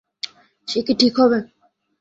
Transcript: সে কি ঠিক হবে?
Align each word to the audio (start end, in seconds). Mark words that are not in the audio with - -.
সে 0.67 0.79
কি 0.85 0.93
ঠিক 1.01 1.13
হবে? 1.21 1.39